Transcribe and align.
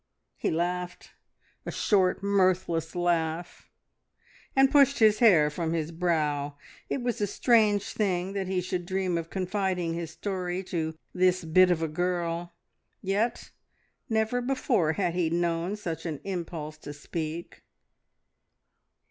He 0.35 0.49
laughed 0.49 1.11
a 1.63 1.69
short, 1.71 2.23
mirthless 2.23 2.95
laugh 2.95 3.69
and 4.55 4.71
pushed 4.71 4.97
his 4.97 5.19
hair 5.19 5.51
from 5.51 5.73
his 5.73 5.91
brow. 5.91 6.57
It 6.89 7.03
was 7.03 7.21
a 7.21 7.27
strange 7.27 7.89
thing 7.93 8.33
that 8.33 8.47
he 8.47 8.61
should 8.61 8.87
dream 8.87 9.15
of 9.15 9.29
confiding 9.29 9.93
his 9.93 10.09
story 10.09 10.63
to 10.63 10.97
this 11.13 11.45
bit 11.45 11.69
of 11.69 11.83
a 11.83 11.87
girl, 11.87 12.51
yet 13.03 13.51
never 14.09 14.41
before 14.41 14.93
had 14.93 15.13
he 15.13 15.29
known 15.29 15.75
such 15.75 16.07
an 16.07 16.19
impulse 16.23 16.79
to 16.79 16.93
speak. 16.93 17.61